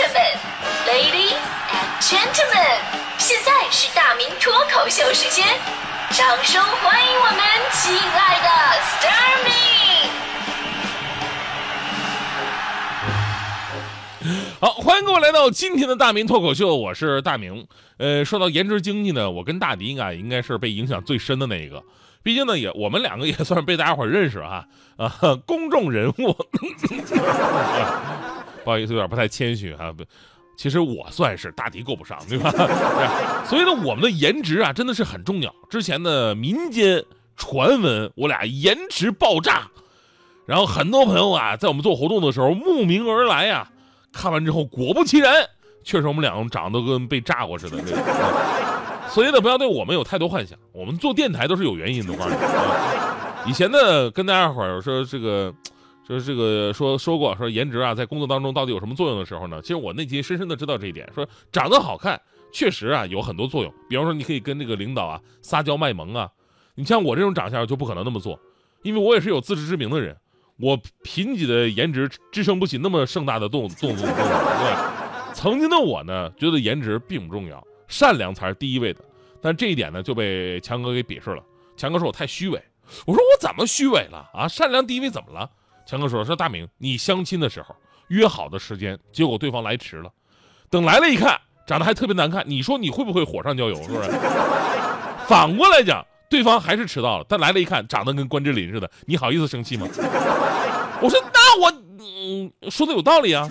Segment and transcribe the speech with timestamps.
[0.00, 0.16] 生们
[0.86, 1.36] ，Ladies
[1.68, 2.80] and Gentlemen，
[3.18, 5.46] 现在是大明脱口秀时间，
[6.12, 7.38] 掌声欢迎我们
[7.70, 8.48] 亲爱的
[8.80, 9.52] s t a r m y
[14.58, 17.66] 好，欢迎各位来到今天的大明脱口秀，我是大明。
[17.98, 21.82] 呃，说到颜值经济呢，我跟大迪啊，应该是被影响最深的那一个。
[22.22, 24.64] 毕竟呢，也我们两个也算是被大家伙认识啊
[24.96, 25.12] 啊，
[25.44, 26.34] 公众人物。
[28.70, 29.92] 不好意思，有点不太谦虚哈。
[29.92, 30.04] 不，
[30.56, 32.48] 其实我算是大迪够不上，对吧？
[33.44, 35.52] 所以呢，我们的颜值啊，真的是很重要。
[35.68, 37.04] 之前的民间
[37.36, 39.68] 传闻，我俩颜值爆炸，
[40.46, 43.68] 然后很多朋友啊，在我们做活动的时候慕名而来呀。
[44.12, 45.34] 看完之后，果不其然，
[45.82, 47.76] 确实我们两个长得跟被炸过似的。
[47.82, 48.02] 这个，
[49.08, 50.56] 所以呢，不要对我们有太多幻想。
[50.70, 53.50] 我们做电台都是有原因的，我告诉你。
[53.50, 55.52] 以前呢，跟大家伙儿说这个。
[56.06, 59.60] 就是这个说说过说颜值啊，在工作当中到底有什么作用的时候呢？
[59.62, 62.20] 其实我内心深深的知道这一点，说长得好看
[62.52, 63.72] 确实啊有很多作用。
[63.88, 66.28] 比方说，你可以跟这个领导啊撒娇卖萌啊。
[66.74, 68.40] 你像我这种长相就不可能那么做，
[68.82, 70.16] 因为我也是有自知之明的人，
[70.58, 74.06] 我贫瘠的颜值支撑不起那么盛大的动动作。
[74.06, 79.04] 对，曾经的我呢，觉得颜值并不重要，善良才是第一位的。
[79.42, 81.42] 但这一点呢，就被强哥给鄙视了。
[81.76, 82.62] 强哥说我太虚伪，
[83.06, 84.48] 我说我怎么虚伪了啊？
[84.48, 85.50] 善良第一位怎么了？
[85.86, 87.74] 强哥说：“说大明，你相亲的时候
[88.08, 90.10] 约好的时间，结果对方来迟了，
[90.68, 93.74] 等来了一看，长得还特别难看，你说你会不会火上浇油？
[93.82, 94.10] 是不是？
[95.26, 99.86] 反过来讲，对方还是迟到了，但来了一看，长得跟关之琳似的，你好意思生气吗？
[101.00, 103.48] 我说那我嗯说的有道理啊，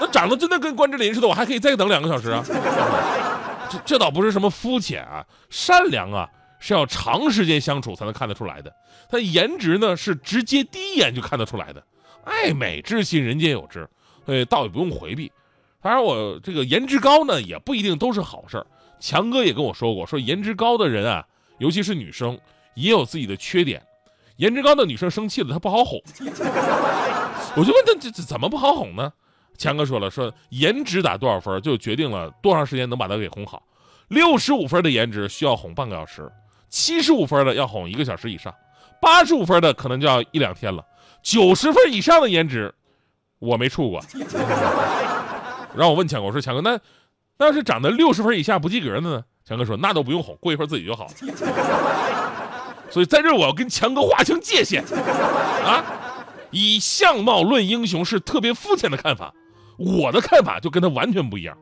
[0.00, 2.44] 那长得真的跟关之琳似的，我还可以再等两个小时啊。
[3.70, 6.28] 这这倒不是什么肤浅啊，善良啊。”
[6.66, 8.74] 是要长时间相处才能看得出来的，
[9.10, 11.86] 他颜值呢是直接第一眼就看得出来的。
[12.24, 13.86] 爱美之心，人皆有之，
[14.24, 15.30] 呃，倒也不用回避。
[15.82, 18.66] 当然，我这个颜值高呢，也不一定都是好事儿。
[18.98, 21.22] 强哥也跟我说过，说颜值高的人啊，
[21.58, 22.40] 尤其是女生，
[22.74, 23.82] 也有自己的缺点。
[24.36, 26.00] 颜值高的女生生气了，她不好哄。
[27.56, 29.12] 我就问他这这怎么不好哄呢？
[29.58, 33.62] 强哥说了，说颜值打多少分，就决定了多长时间能把她给哄好。
[34.08, 36.32] 六十五分的颜值需要哄半个小时。
[36.74, 38.52] 七十五分的要哄一个小时以上，
[39.00, 40.84] 八十五分的可能就要一两天了，
[41.22, 42.74] 九十分以上的颜值，
[43.38, 44.04] 我没处过。
[45.76, 46.76] 让我问强哥，我说强哥，那
[47.38, 49.22] 那要是长得六十分以下不及格的呢？
[49.44, 51.12] 强哥说那都不用哄，过一会儿自己就好了。
[52.90, 54.82] 所以在这我要跟强哥划清界限
[55.64, 55.84] 啊！
[56.50, 59.32] 以相貌论英雄是特别肤浅的看法，
[59.78, 61.56] 我的看法就跟他完全不一样。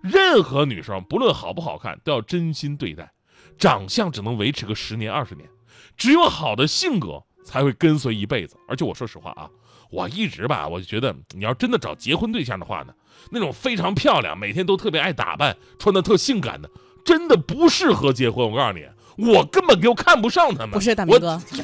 [0.00, 3.10] 任何女生不论好不好看，都要真心对待。
[3.58, 5.48] 长相只能维持个十年二十年，
[5.96, 8.56] 只有好的性格才会跟随一辈子。
[8.68, 9.48] 而且我说实话啊，
[9.90, 12.92] 我一直吧，我就觉得你要真的找结婚对象的话呢，
[13.30, 16.68] 那种非常漂亮、每天都特别爱打扮、穿的特性感的，
[17.04, 18.50] 真的不适合结婚。
[18.50, 18.84] 我告诉你，
[19.30, 20.70] 我根本就看不上他们。
[20.70, 21.58] 不是大明哥，你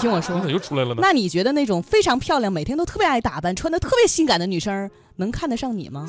[0.00, 1.00] 听我说，怎么又出来了呢？
[1.02, 6.08] 那你觉得那种非常漂亮、每天都特别爱打扮、穿的特别性感的女生，能看得上你吗？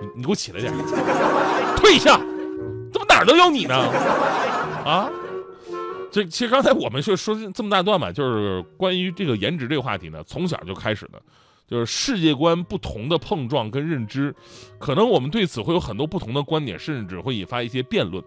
[0.00, 0.72] 你你给我起来点，
[1.76, 2.20] 退下。
[3.12, 3.74] 哪儿都有你呢？
[4.86, 5.10] 啊，
[6.10, 11.20] 这其实刚才我们就说这么大段嘛，就是关于这个颜值这个话题呢，从小就开始的，
[11.68, 14.34] 就是世界观不同的碰撞跟认知，
[14.78, 18.24] 可能我们对此会有很多不同的观点，甚至会引发一些辩论。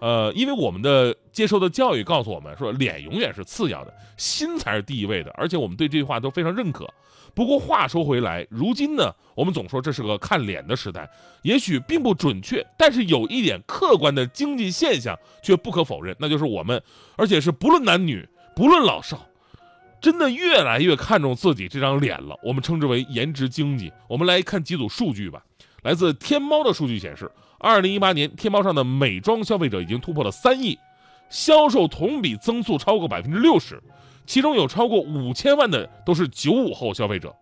[0.00, 6.88] 呃，因为我们的接受的教育告诉我们说，脸永远是次要的，心才是第一位的，而且我们对这句话都非常认可。
[7.34, 11.08] 不过话说回来，如今呢，我们总说这是个看脸的时代，
[11.42, 16.82] 也许并不准确，但是有一点客观的经济现象却不可否认，那就是我们，
[17.16, 18.26] 而且是不论男女，
[18.56, 19.26] 不论老少，
[20.00, 22.36] 真的越来越看重自己这张脸了。
[22.42, 23.92] 我们称之为颜值经济。
[24.08, 25.44] 我们来看几组数据吧，
[25.82, 27.30] 来自天猫的数据显示。
[27.58, 30.78] 二零一八年，天猫上的美妆消费者已经突破了三亿，
[31.28, 33.82] 销售同比增速超过百分之六十，
[34.26, 37.34] 其中有超过五千万的都是九五后消费者。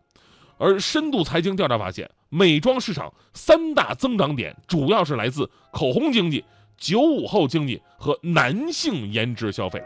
[0.56, 6.42] 而深度财经调查发现，美妆市场三大增长点主要是来自口红经济、
[6.78, 9.84] 九五后经济和男性颜值消费。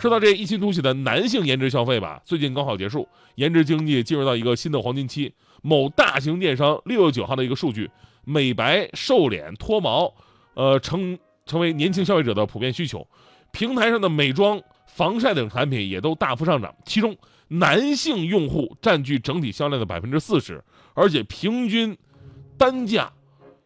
[0.00, 5.30] 说到这一心突起的男性颜值消费吧，最近刚好结束，颜值经济进入到一个新的黄金期。
[5.60, 7.90] 某大型电商六月九号的一个数据。
[8.24, 10.14] 美白、瘦脸、脱毛，
[10.54, 13.06] 呃，成成为年轻消费者的普遍需求。
[13.52, 17.14] 平台上的美妆、防晒等产品也都大幅上涨，其中
[17.48, 20.64] 男性用户占据整体销量的百分之四十，
[20.94, 21.94] 而且平均
[22.56, 23.12] 单价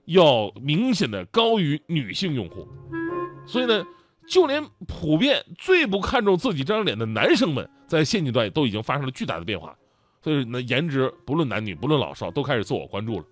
[0.06, 2.66] 要明显的高于女性用户。
[3.46, 3.84] 所以呢，
[4.26, 9.76] 就连普遍最不看重自己这张脸的男生们，在现阶段都已经发生了巨大的变化。
[10.22, 13.24] 所以呢，颜值不论男女，不论老少，都开始自我关注了。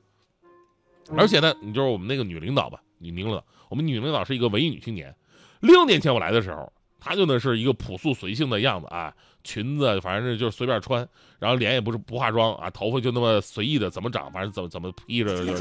[1.17, 5.15] 而且呢，你就是我们那个女领导吧，女领导，我们女领导是一个文艺女青年。
[5.61, 11.09] 六年前我来的时候，她就呢是一个朴素随性的样子啊，裙子反正就是随便穿，
[11.39, 15.53] 然后脸也不是不化妆啊，头发就那么随意的怎么长，反正怎么怎么披着就。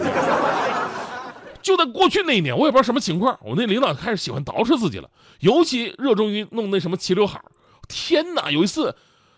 [1.61, 5.09] 就在过去那一年，我也不知道什么情况，我那领导开始喜欢捯饬自己了，
[5.39, 7.41] 尤其热衷于弄那什么齐刘海
[7.87, 8.95] 天哪，有一次。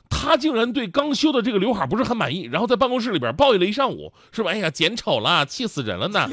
[0.09, 4.51] 他竟然对刚修的这个刘海不是很满意，然后在办公室里边抱怨了一上午，是吧？
[4.51, 6.29] 哎呀，剪丑了，气死人了呢！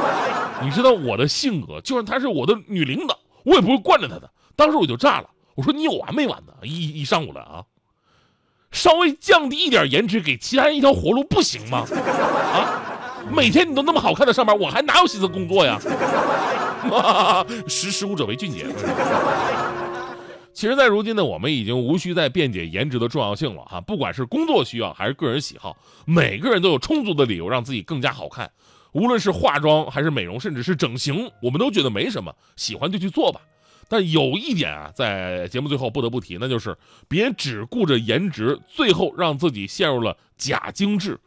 [0.64, 4.30] 你知道我的性格，就算她是我的女领导，我也不会惯着她的。
[4.56, 6.54] 当时我就炸了，我说你有完没完呢？
[6.62, 7.64] 一一上午了啊，
[8.70, 11.84] 稍微降低一点颜值，给其他人一条活路不行吗？
[11.90, 12.97] 啊，
[13.30, 15.78] 每天你都那么好看的上班，我还哪有心思工作呀？
[17.68, 18.66] 识时务者为俊杰。
[20.52, 23.80] 其实，在如今呢，我们已经无需再辩解颜值的重要性了哈。
[23.80, 28.50] 不管是工作需要还是个人喜好，每个人都有充足的理由让自己更加好看。
[28.92, 33.40] 无论是化妆还是美容，甚至是整形，我们都觉得没什么，喜欢就去做吧。
[33.88, 36.76] 但有一点啊，在节目最后不得不提，那就是
[37.06, 41.18] 别只顾着颜值，最后让自己陷入了假精致。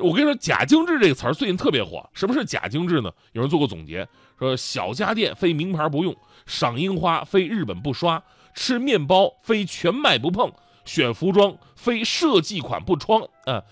[0.00, 2.08] 我跟你说，假精致这个词儿最近特别火。
[2.12, 3.10] 什么是假精致呢？
[3.32, 4.06] 有人做过总结，
[4.38, 6.16] 说小家电非名牌不用，
[6.46, 8.22] 赏樱花非日本不刷。
[8.54, 10.52] 吃面包非全麦不碰，
[10.84, 13.62] 选服装非设计款不穿啊！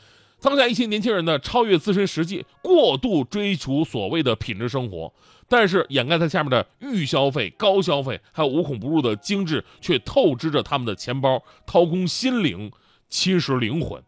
[0.40, 5.12] 当下一些年轻人呢，超越自身实际，过度追求所谓的品质生活，
[5.48, 12.70] 但是掩盖在下面的预消费、高消费，还有无孔不入的精致，却透支着他们的钱包，掏空心灵，
[13.08, 14.00] 侵蚀灵魂。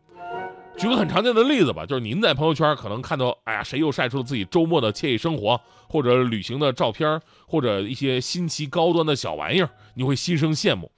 [0.78, 10.92] 举个很常见的例子吧，就是您在朋友圈可能看到，哎呀，谁又晒出了自己周末的惬意生活，或者旅行的照片，或者一些新奇高端的小玩意儿，你会心生羡慕。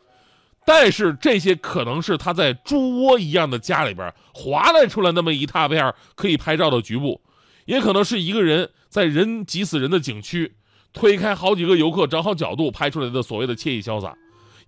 [0.66, 7.22] 但是这些可能是他在猪窝一样的家里边划拉出来那么一大片可以拍照的局部，
[7.64, 10.52] 也可能是一个人在人挤死人的景区，
[10.92, 14.14] 推开好几个游客找好角度拍出来的所谓的惬意潇洒。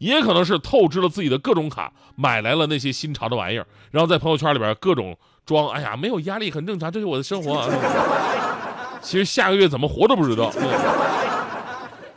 [0.02, 5.16] 也可能是透支了自己的各种卡，买来了那些新潮的玩意儿，然后在朋友圈里边各种
[5.46, 7.54] 装，哎呀，没有压力，很正常，这是我的生活。
[7.54, 7.68] 啊
[9.00, 10.52] 其实下个月怎么活都不知道。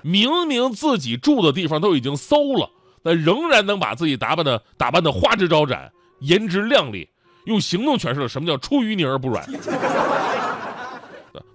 [0.02, 2.72] 明明自己住的地方都已经馊了，
[3.04, 5.92] 但仍然能把自己打扮的打扮的花枝招展，
[6.22, 7.08] 颜值靓丽，
[7.46, 9.48] 用行动诠释了什么叫出淤泥而不染。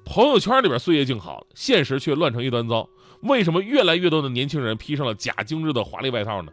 [0.04, 2.88] 朋友圈里边岁月静好，现实却乱成一团糟。
[3.22, 6.52] 为什么越来越多的年轻人披上了假精致的华丽外套呢？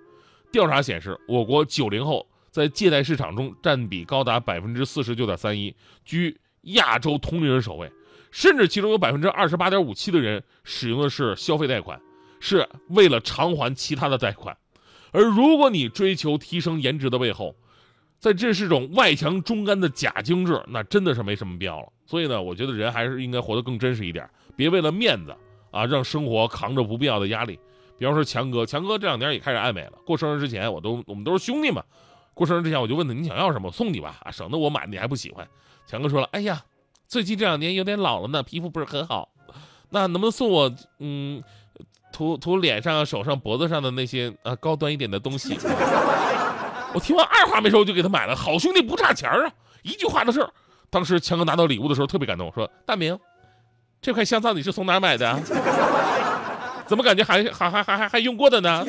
[0.51, 7.91] 调查显示，我国九零后在借贷市场中占比高达百分之四十九点三一，居亚洲同龄人首位。
[8.29, 11.99] 甚至其中有百分之二十八点五七的人使用的是消费贷款，
[12.39, 14.55] 是为了偿还其他的贷款。
[15.11, 17.55] 而如果你追求提升颜值的背后，
[18.19, 21.87] 在这是种外强中干的假精致，那真的是没什么必要了。
[22.05, 25.35] 所以呢，我觉得人还是应该活得更真实一点，别为了面子。
[25.77, 27.59] 啊，让生活扛着不必要的压力。
[27.97, 29.93] 比方说强哥，强哥这两年也开始爱美了。
[30.05, 31.83] 过生日之前，我都我们都是兄弟嘛。
[32.33, 35.47] 过生日之前，我就问他你想要什么，送你吧，啊，省得我买你还不喜欢。
[35.87, 36.63] 强哥说了，哎呀，
[37.07, 39.29] 最近这两年有点老了呢，皮肤不是很好，
[39.89, 41.41] 那能不能送我嗯，
[42.11, 45.57] 涂涂脸上、手上、脖子上的那些啊高端一点的东西？
[46.93, 48.35] 我听完二话没说，我就给他买了。
[48.35, 49.51] 好兄弟不差钱啊，
[49.81, 50.49] 一句话的事儿。
[50.89, 53.17] 当时强哥拿到礼物的时候特别感动，说大明。
[54.01, 55.39] 这块香皂你是从哪买的？
[56.87, 58.85] 怎么感觉还还还还还还用过的呢？